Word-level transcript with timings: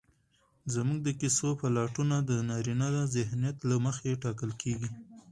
زموږ 0.73 0.99
د 1.03 1.09
کيسو 1.19 1.49
پلاټونه 1.61 2.15
د 2.29 2.31
نارينه 2.49 2.87
ذهنيت 3.15 3.57
له 3.69 3.75
مخې 3.85 4.19
ټاکل 4.23 4.51
کېږي 4.61 4.89